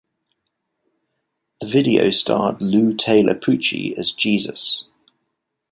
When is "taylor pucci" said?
2.95-3.95